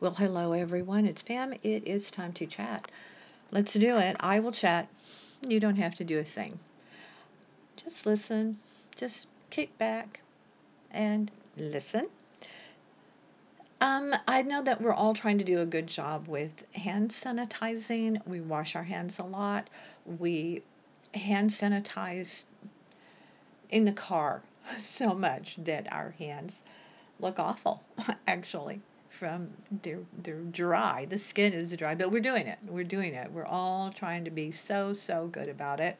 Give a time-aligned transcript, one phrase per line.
[0.00, 1.04] Well, hello everyone.
[1.04, 1.52] It's Pam.
[1.62, 2.90] It is time to chat.
[3.50, 4.16] Let's do it.
[4.18, 4.88] I will chat.
[5.46, 6.58] You don't have to do a thing.
[7.76, 8.58] Just listen.
[8.96, 10.22] Just kick back
[10.90, 12.06] and listen.
[13.82, 18.26] Um, I know that we're all trying to do a good job with hand sanitizing.
[18.26, 19.68] We wash our hands a lot.
[20.06, 20.62] We
[21.12, 22.44] hand sanitize
[23.68, 24.40] in the car
[24.82, 26.64] so much that our hands
[27.18, 27.82] look awful,
[28.26, 28.80] actually
[29.20, 29.50] from
[29.82, 31.04] they're they're dry.
[31.04, 32.58] The skin is dry, but we're doing it.
[32.66, 33.30] We're doing it.
[33.30, 35.98] We're all trying to be so so good about it.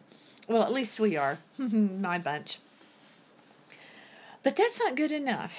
[0.48, 1.38] Well, at least we are.
[1.58, 2.58] My bunch.
[4.42, 5.52] But that's not good enough.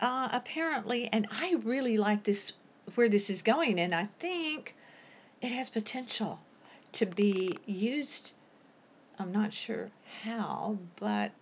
[0.00, 2.52] Uh, apparently, and I really like this
[2.94, 4.76] where this is going, and I think
[5.42, 6.38] it has potential
[6.92, 8.30] to be used.
[9.18, 9.90] I'm not sure
[10.22, 11.32] how, but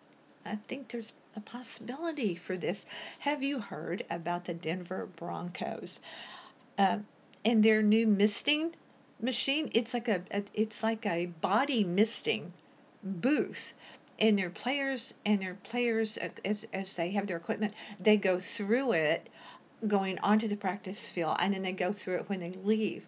[0.46, 2.86] I think there's a possibility for this.
[3.20, 6.00] Have you heard about the Denver Broncos
[6.78, 6.98] uh,
[7.44, 8.74] and their new misting
[9.20, 9.70] machine?
[9.74, 12.52] It's like a, a it's like a body misting
[13.02, 13.74] booth
[14.18, 18.92] and their players and their players as, as they have their equipment they go through
[18.92, 19.28] it
[19.86, 23.06] going onto the practice field and then they go through it when they leave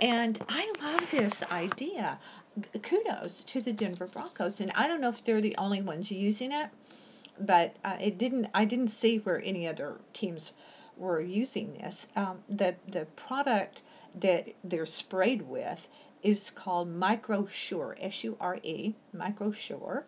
[0.00, 2.18] and i love this idea
[2.82, 6.52] kudos to the denver broncos and i don't know if they're the only ones using
[6.52, 6.70] it
[7.40, 8.48] but uh, it didn't.
[8.54, 10.52] I didn't see where any other teams
[10.96, 12.06] were using this.
[12.14, 13.82] Um, the the product
[14.20, 15.80] that they're sprayed with
[16.22, 20.02] is called MicroSure, S-U-R-E, MicroSure,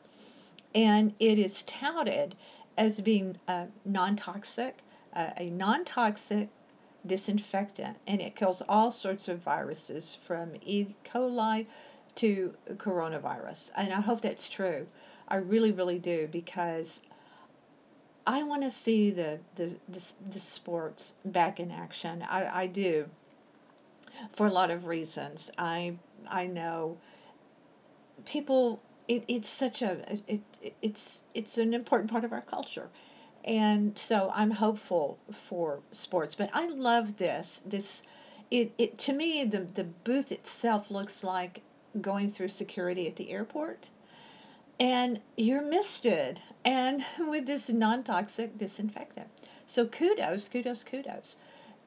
[0.75, 2.35] and it is touted
[2.77, 4.79] as being uh, non-toxic,
[5.15, 6.49] uh, a non-toxic
[7.07, 10.87] disinfectant, and it kills all sorts of viruses from E.
[11.05, 11.67] coli
[12.15, 13.71] to coronavirus.
[13.77, 14.87] And I hope that's true.
[15.29, 17.01] I really, really do because
[18.27, 22.23] I want to see the, the, the, the, sports back in action.
[22.23, 23.07] I, I do
[24.37, 25.51] for a lot of reasons.
[25.59, 25.95] I
[26.29, 26.99] I know
[28.25, 28.81] people.
[29.09, 30.41] It, it's such a it,
[30.81, 32.89] it's it's an important part of our culture,
[33.45, 35.19] and so I'm hopeful
[35.49, 36.37] for sports.
[36.37, 38.03] But I love this this.
[38.51, 41.63] It, it to me the the booth itself looks like
[42.01, 43.89] going through security at the airport
[44.79, 49.29] and you're misted and with this non-toxic disinfectant.
[49.67, 51.37] So kudos, kudos, kudos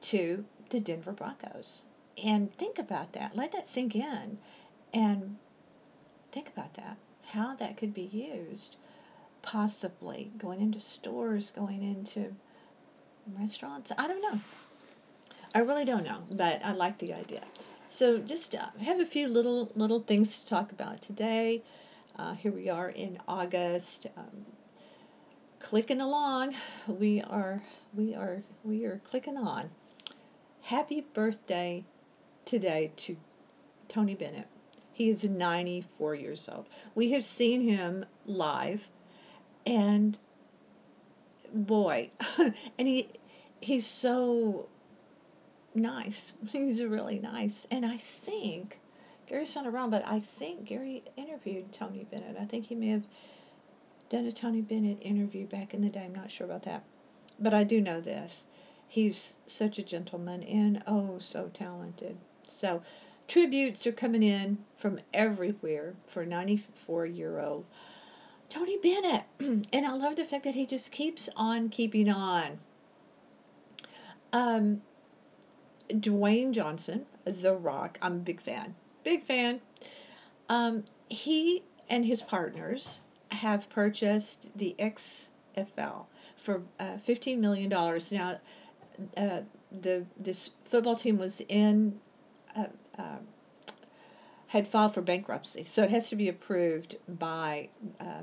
[0.02, 1.82] to the Denver Broncos.
[2.22, 3.36] And think about that.
[3.36, 4.38] Let that sink in
[4.94, 5.36] and
[6.32, 6.96] think about that.
[7.22, 8.76] How that could be used.
[9.42, 12.34] Possibly going into stores, going into
[13.38, 13.92] restaurants.
[13.96, 14.40] I don't know.
[15.54, 17.42] I really don't know, but I like the idea.
[17.88, 21.62] So just uh, have a few little little things to talk about today.
[22.18, 24.46] Uh, here we are in August, um,
[25.58, 26.54] clicking along.
[26.88, 27.62] We are
[27.94, 29.68] we are we are clicking on.
[30.62, 31.84] Happy birthday
[32.46, 33.18] today to
[33.88, 34.46] Tony Bennett.
[34.94, 36.64] He is 94 years old.
[36.94, 38.82] We have seen him live,
[39.66, 40.16] and
[41.52, 43.10] boy, and he
[43.60, 44.70] he's so
[45.74, 46.32] nice.
[46.46, 48.78] He's really nice, and I think
[49.26, 52.36] Gary's not around, but I think Gary interviewed Tony Bennett.
[52.40, 53.04] I think he may have
[54.08, 56.04] done a Tony Bennett interview back in the day.
[56.04, 56.84] I'm not sure about that.
[57.38, 58.46] But I do know this.
[58.86, 62.16] He's such a gentleman and oh, so talented.
[62.48, 62.82] So,
[63.26, 67.64] tributes are coming in from everywhere for 94 year old
[68.48, 69.24] Tony Bennett.
[69.40, 72.58] and I love the fact that he just keeps on keeping on.
[74.32, 74.82] Um,
[75.90, 78.74] Dwayne Johnson, The Rock, I'm a big fan.
[79.06, 79.60] Big fan.
[80.48, 86.06] Um, he and his partners have purchased the XFL
[86.44, 87.68] for uh, $15 million.
[87.68, 88.40] Now,
[89.16, 92.00] uh, the this football team was in
[92.56, 92.64] uh,
[92.98, 93.18] uh,
[94.48, 97.68] had filed for bankruptcy, so it has to be approved by
[98.00, 98.22] uh,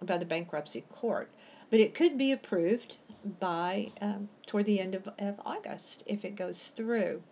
[0.00, 1.30] by the bankruptcy court.
[1.68, 2.96] But it could be approved
[3.38, 7.22] by um, toward the end of, of August if it goes through.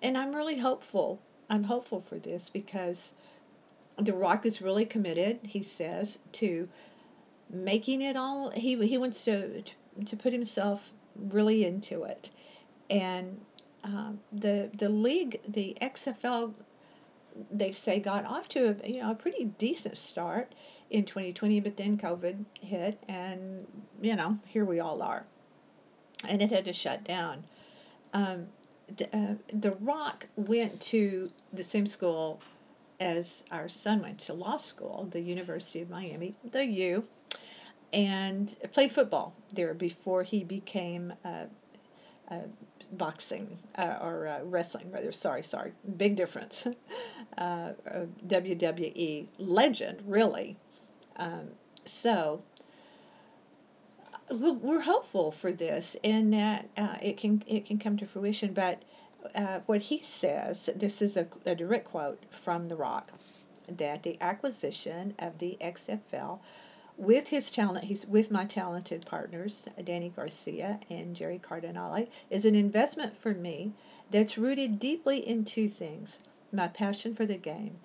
[0.00, 3.12] And I'm really hopeful I'm hopeful for this because
[3.98, 6.68] The Rock is really committed, he says, to
[7.50, 8.50] making it all.
[8.50, 9.62] He he wants to
[10.04, 12.30] to put himself really into it,
[12.90, 13.40] and
[13.84, 16.54] um, the the league, the XFL,
[17.52, 20.54] they say got off to a you know a pretty decent start
[20.90, 23.66] in 2020, but then COVID hit, and
[24.02, 25.24] you know here we all are,
[26.24, 27.44] and it had to shut down.
[28.12, 28.48] Um,
[28.96, 32.40] the, uh, the Rock went to the same school
[33.00, 37.04] as our son went to law school, the University of Miami, the U,
[37.92, 41.44] and played football there before he became uh,
[42.30, 42.38] uh,
[42.92, 45.12] boxing uh, or uh, wrestling, rather.
[45.12, 46.66] Sorry, sorry, big difference.
[47.38, 50.56] WWE legend, really.
[51.16, 51.48] Um,
[51.84, 52.42] so
[54.30, 58.52] we're hopeful for this, and that uh, it can it can come to fruition.
[58.52, 58.82] But
[59.34, 63.10] uh, what he says, this is a, a direct quote from The Rock,
[63.68, 66.38] that the acquisition of the XFL
[66.98, 72.54] with his talent, he's with my talented partners, Dany Garcia and Jerry Cardinale, is an
[72.54, 73.72] investment for me
[74.10, 76.20] that's rooted deeply in two things
[76.52, 77.78] my passion for the game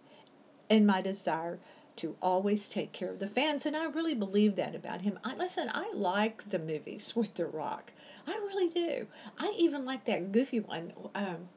[0.70, 1.60] and my desire
[2.02, 3.66] to always take care of the fans.
[3.66, 5.20] And I really believe that about him.
[5.24, 7.92] I listen, I like the movies with The Rock.
[8.28, 9.08] I really do.
[9.38, 10.94] I even like that goofy one.
[11.16, 11.48] Um,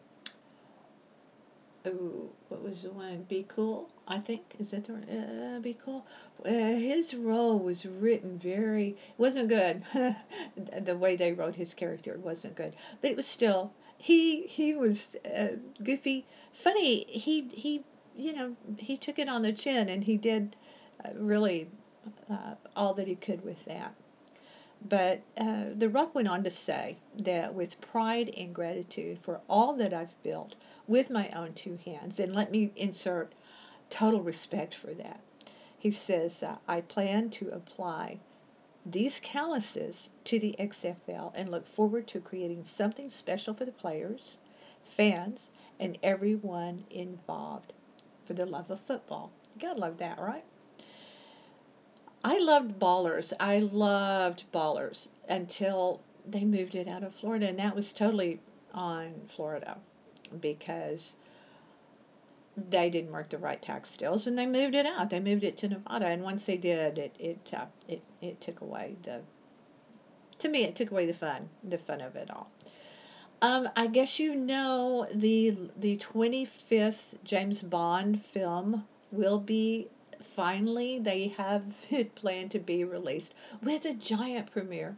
[2.49, 3.25] what was the one?
[3.29, 4.43] Be Cool, I think.
[4.58, 6.06] Is that the uh, Be Cool?
[6.44, 9.82] Uh, his role was written very, wasn't good.
[10.82, 12.75] the way they wrote his character wasn't good.
[13.02, 16.26] But it was still, he he was uh, goofy,
[16.62, 17.05] funny.
[17.05, 17.85] He he
[18.16, 20.56] you know he took it on the chin and he did
[21.05, 21.69] uh, really
[22.31, 23.94] uh, all that he could with that.
[24.87, 29.75] But uh, The Rock went on to say that with pride and gratitude for all
[29.76, 30.55] that I've built
[30.87, 33.32] with my own two hands, and let me insert
[33.88, 35.20] total respect for that.
[35.78, 38.19] He says, uh, I plan to apply
[38.84, 44.37] these calluses to the XFL and look forward to creating something special for the players,
[44.96, 45.49] fans,
[45.81, 47.72] and everyone involved
[48.26, 49.31] for the love of football.
[49.55, 50.44] You gotta love that, right?
[52.25, 53.32] I loved Ballers.
[53.38, 58.41] I loved Ballers until they moved it out of Florida, and that was totally
[58.73, 59.76] on Florida
[60.41, 61.17] because
[62.56, 65.11] they didn't work the right tax deals, and they moved it out.
[65.11, 68.61] They moved it to Nevada, and once they did, it it uh, it it took
[68.61, 69.21] away the.
[70.38, 72.50] To me, it took away the fun, the fun of it all.
[73.44, 79.88] Um, I guess you know the the 25th James Bond film will be
[80.35, 84.96] finally they have it planned to be released with a giant premiere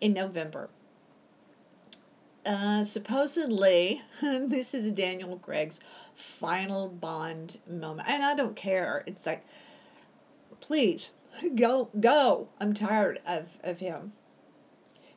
[0.00, 0.70] in November.
[2.44, 5.78] Uh, supposedly, this is Daniel Craig's
[6.16, 9.04] final Bond moment, and I don't care.
[9.06, 9.44] It's like,
[10.58, 11.12] please
[11.54, 12.48] go, go.
[12.58, 14.14] I'm tired of of him.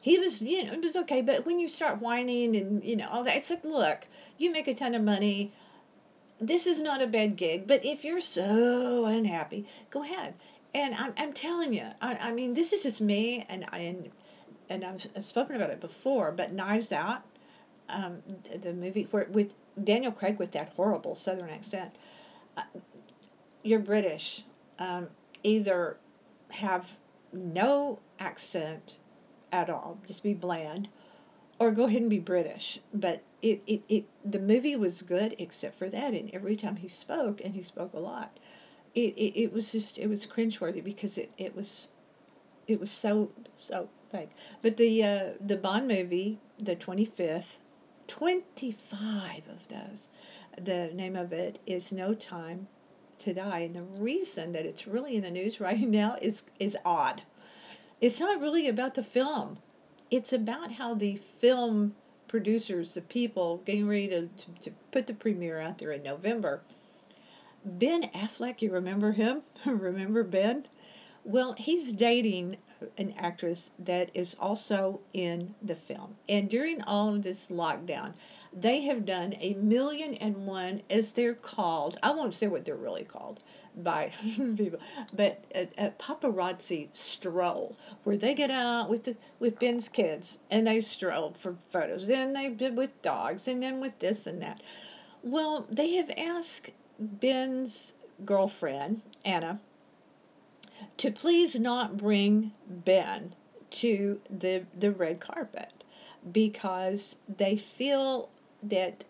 [0.06, 3.07] He was, you know, it was okay, but when you start whining and you know
[3.10, 4.07] all that, it's like, look,
[4.38, 5.52] you make a ton of money
[6.40, 10.34] this is not a bad gig, but if you're so unhappy, go ahead.
[10.74, 14.12] And I'm, I'm telling you, I, I mean, this is just me, and I and,
[14.69, 17.24] and I've, spoken about it before, but Knives Out,
[17.88, 18.22] um,
[18.62, 21.96] the movie where with Daniel Craig with that horrible Southern accent,
[22.58, 22.63] uh,
[23.63, 24.44] you're British.
[24.78, 25.08] Um,
[25.44, 25.98] either
[26.50, 26.86] have
[27.31, 28.96] no accent
[29.51, 30.88] at all, just be bland,
[31.59, 32.80] or go ahead and be British.
[32.94, 36.88] But it, it, it the movie was good except for that, and every time he
[36.88, 38.39] spoke, and he spoke a lot,
[38.94, 41.89] it, it, it was just it was cringeworthy because it, it was
[42.68, 44.31] it was so so fake.
[44.62, 47.57] But the uh, the Bond movie, the 25th,
[48.07, 50.09] 25 of those.
[50.57, 52.68] The name of it is No Time
[53.19, 56.77] to Die, and the reason that it's really in the news right now is is
[56.86, 57.21] odd.
[58.01, 59.57] It's not really about the film
[60.12, 61.95] it's about how the film
[62.27, 66.62] producers, the people getting ready to, to, to put the premiere out there in November.
[67.65, 69.41] Ben Affleck, you remember him?
[69.65, 70.67] remember Ben?
[71.24, 72.58] Well, he's dating
[72.98, 76.15] an actress that is also in the film.
[76.29, 78.13] And during all of this lockdown,
[78.55, 82.00] they have done a million and one, as they're called.
[82.01, 83.41] I won't say what they're really called,
[83.75, 84.79] by people,
[85.13, 90.65] but a, a paparazzi stroll where they get out with the with Ben's kids and
[90.65, 92.07] they stroll for photos.
[92.07, 94.62] Then they did with dogs, and then with this and that.
[95.21, 97.93] Well, they have asked Ben's
[98.24, 99.59] girlfriend Ana
[100.97, 103.35] to please not bring Ben
[103.71, 105.71] to the the red carpet
[106.31, 108.29] because they feel
[108.69, 109.03] that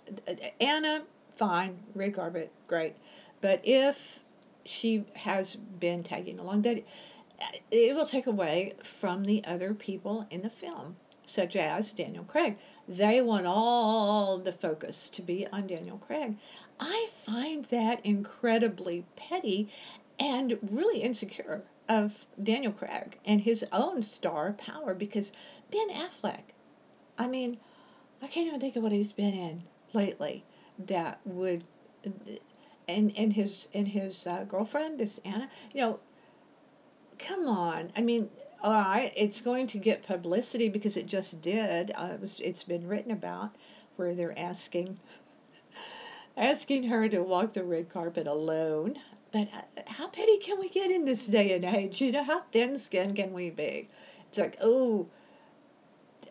[0.59, 1.03] Ana
[1.38, 2.95] fine red carpet great
[3.41, 4.19] but if
[4.63, 6.83] she has been tagging along that
[7.71, 10.95] it will take away from the other people in the film
[11.27, 12.57] such as Daniel Craig.
[12.88, 16.38] They want all the focus to be on Daniel Craig.
[16.79, 19.69] I find that incredibly petty
[20.19, 25.31] and really insecure of Daniel Craig and his own star power because
[25.71, 26.43] Ben Affleck,
[27.17, 27.57] I mean,
[28.25, 29.62] I can't even think of what he's been in
[29.94, 30.44] lately
[30.88, 31.63] that would
[32.88, 36.00] and and his and his uh, girlfriend, this Ana, you know,
[37.20, 37.91] come on.
[37.96, 38.32] I mean,
[38.63, 41.91] all right, it's going to get publicity because it just did.
[41.91, 43.51] Uh, it was, it's been written about
[43.96, 45.00] where they're asking
[46.36, 48.96] asking her to walk the red carpet alone.
[49.34, 52.01] But uh, how petty can we get in this day and age?
[52.01, 53.88] You know, how thin skinned can we be?
[54.29, 55.10] It's like, oh,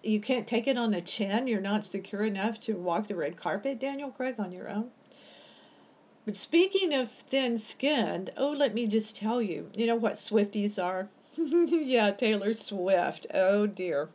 [0.04, 1.46] you can't take it on the chin.
[1.46, 4.90] You're not secure enough to walk the red carpet, Daniel Craig, on your own.
[6.24, 10.82] But speaking of thin skinned, oh, let me just tell you, you know what Swifties
[10.82, 11.08] are?
[11.36, 13.26] yeah, Taylor Swift.
[13.32, 14.08] Oh dear.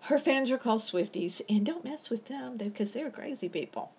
[0.00, 3.90] Her fans are called Swifties, and don't mess with them because they're crazy people.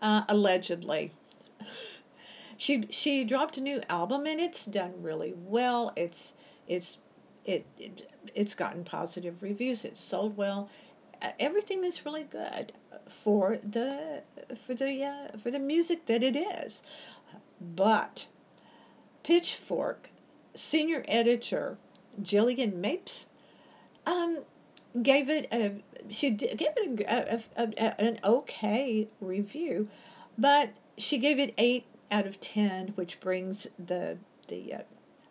[0.00, 1.12] Uh, allegedly.
[2.56, 5.92] she she dropped a new album and it's done really well.
[5.96, 6.32] It's
[6.66, 6.98] it's
[7.44, 9.84] it, it it's gotten positive reviews.
[9.84, 10.68] It's sold well.
[11.22, 12.72] Uh, everything is really good
[13.22, 14.22] for the
[14.66, 16.82] for the uh, for the music that it is.
[17.60, 18.26] But
[19.22, 20.10] Pitchfork
[20.54, 21.76] senior editor
[22.22, 23.26] Jillian Mapes
[24.06, 24.44] um,
[25.02, 29.88] gave it a she did, gave it a, a, a, an okay review,
[30.38, 34.16] but she gave it eight out of ten, which brings the
[34.48, 34.78] the uh,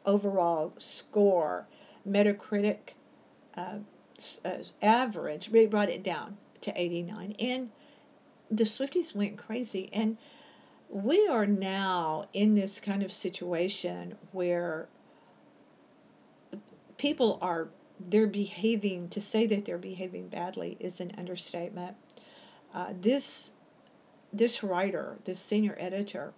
[0.06, 1.68] overall score
[2.08, 2.96] Metacritic
[3.56, 3.80] uh,
[4.46, 5.52] uh, average.
[5.52, 7.70] They brought it down to 89, and
[8.52, 9.90] the Swifties went crazy.
[9.94, 10.18] And
[10.90, 14.88] we are now in this kind of situation where
[16.98, 17.68] people are
[18.10, 21.96] they're behaving to say that they're behaving badly is an understatement.
[22.74, 23.52] Uh, this
[24.32, 26.34] this writer, this senior editor,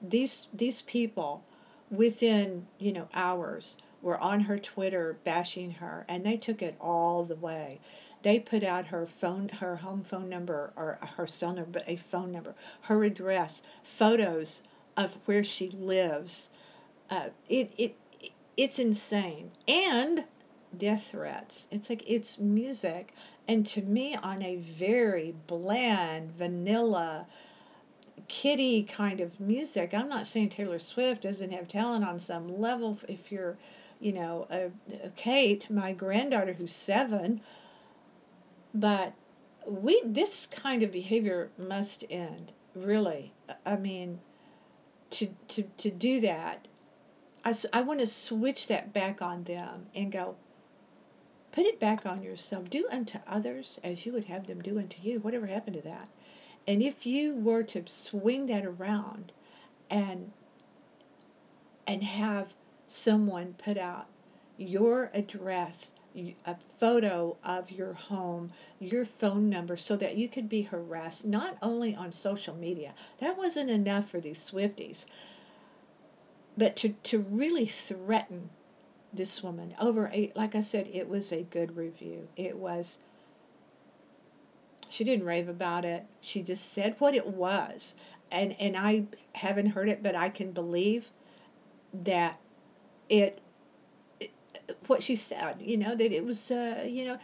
[0.00, 1.44] these these people
[1.90, 7.24] within you know hours were on her Twitter bashing her, and they took it all
[7.24, 7.80] the way.
[8.22, 11.96] They put out her phone, her home phone number, or her cell number, but a
[11.96, 13.62] phone number, her address,
[13.98, 14.62] photos
[14.96, 16.50] of where she lives.
[17.10, 17.96] Uh, it it
[18.56, 20.24] it's insane, and
[20.76, 21.68] death threats.
[21.70, 23.14] It's like it's music,
[23.48, 27.26] and to me, on a very bland, vanilla,
[28.28, 29.94] kitty kind of music.
[29.94, 32.98] I'm not saying Taylor Swift doesn't have talent on some level.
[33.08, 33.56] If you're
[34.02, 34.70] you know, a,
[35.04, 37.40] a Kate, my granddaughter who's seven.
[38.74, 39.12] But
[39.66, 42.52] we this kind of behavior must end.
[42.74, 43.32] Really,
[43.64, 44.18] I mean,
[45.10, 46.66] to to to do that,
[47.44, 50.34] I I want to switch that back on them and go.
[51.52, 52.70] Put it back on yourself.
[52.70, 55.20] Do unto others as you would have them do unto you.
[55.20, 56.08] Whatever happened to that?
[56.66, 59.32] And if you were to swing that around
[59.90, 60.32] and
[61.86, 62.48] and have
[62.92, 64.06] someone put out
[64.58, 70.62] your address, a photo of your home, your phone number, so that you could be
[70.62, 72.92] harassed not only on social media.
[73.18, 75.06] That wasn't enough for these Swifties,
[76.56, 78.50] but to, to really threaten
[79.12, 82.28] this woman over a, like I said, it was a good review.
[82.36, 82.98] It was,
[84.90, 86.04] she didn't rave about it.
[86.20, 87.94] She just said what it was.
[88.30, 91.06] And, and I haven't heard it, but I can believe
[92.04, 92.38] that
[93.12, 93.38] it,
[94.20, 94.30] it
[94.86, 97.18] what she said, you know, that it was, uh, you know,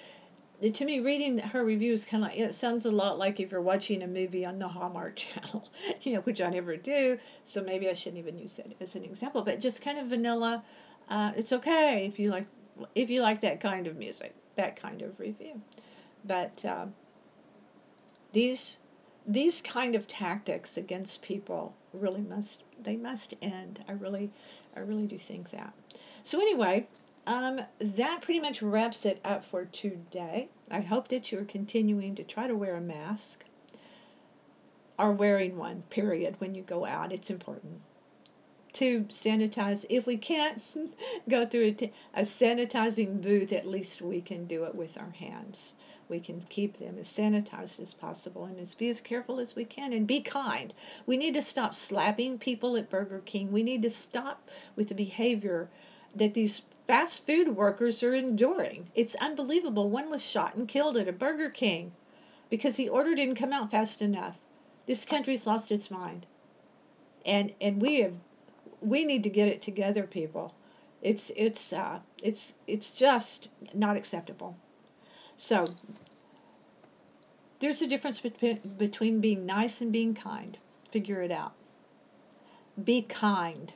[0.73, 3.63] to me, reading her reviews kind of like it sounds a lot like if you're
[3.63, 5.67] watching a movie on the Hallmark Channel,
[6.03, 7.17] you know, which I never do.
[7.45, 9.43] So maybe I shouldn't even use that as an example.
[9.43, 10.63] But just kind of vanilla.
[11.09, 12.47] Uh, it's okay if you like
[12.95, 15.61] if you like that kind of music, that kind of review.
[16.25, 16.87] But uh,
[18.33, 18.79] these
[19.29, 23.85] these kind of tactics against people really must they must end.
[23.87, 24.31] I really
[24.75, 25.75] I really do think that.
[26.25, 26.89] So anyway,
[27.27, 30.49] um, that pretty much wraps it up for today.
[30.71, 33.45] I hope that you're continuing to try to wear a mask
[34.99, 37.13] or wearing one, period, when you go out.
[37.13, 37.83] It's important
[38.75, 39.87] to sanitize.
[39.89, 40.63] If we can't
[41.29, 45.11] go through a, t- a sanitizing booth, at least we can do it with our
[45.11, 45.75] hands.
[46.09, 49.65] We can keep them as sanitized as possible and as be as careful as we
[49.65, 50.73] can and be kind.
[51.07, 53.53] We need to stop slapping people at Burger King.
[53.53, 55.69] We need to stop with the behavior
[56.15, 58.91] that these fast food workers are enduring.
[58.95, 59.91] It's unbelievable.
[59.91, 61.93] One was shot and killed at a Burger King
[62.49, 64.39] because the order didn't come out fast enough.
[64.87, 66.27] This country's lost its mind.
[67.27, 68.15] And and we have
[68.81, 70.55] we need to get it together, people.
[71.03, 74.57] It's it's uh, it's it's just not acceptable.
[75.37, 75.67] So
[77.61, 80.59] there's a difference between between being nice and being kind.
[80.91, 81.53] Figure it out.
[82.83, 83.73] Be kind.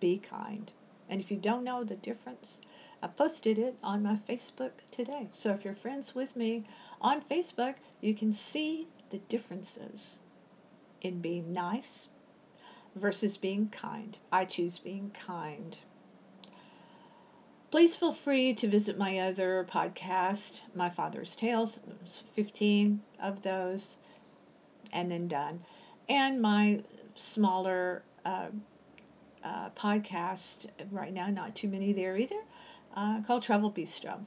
[0.00, 0.70] Be kind.
[1.08, 2.60] And if you don't know the difference,
[3.02, 5.28] I posted it on my Facebook today.
[5.32, 6.64] So if you're friends with me
[7.00, 10.18] on Facebook, you can see the differences
[11.02, 12.08] in being nice
[12.94, 14.16] versus being kind.
[14.30, 15.76] I choose being kind.
[17.70, 21.80] Please feel free to visit my other podcast, My Father's Tales.
[21.84, 23.96] There's 15 of those,
[24.92, 25.64] and then done.
[26.08, 26.84] And my
[27.16, 28.48] smaller uh,
[29.42, 32.40] uh, podcast, right now, not too many there either,
[32.94, 34.24] uh, called Travel Bistro.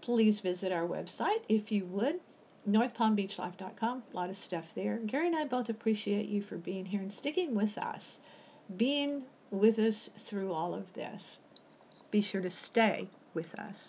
[0.00, 2.20] Please visit our website if you would
[2.68, 4.02] northpalmbeachlife.com.
[4.12, 4.98] A lot of stuff there.
[4.98, 8.20] Gary and I both appreciate you for being here and sticking with us,
[8.76, 11.38] being with us through all of this
[12.10, 13.84] be sure to stay with us.